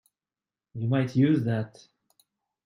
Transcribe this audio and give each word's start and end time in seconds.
You 0.73 0.87
might 0.87 1.15
use 1.15 1.43
that. 1.43 1.77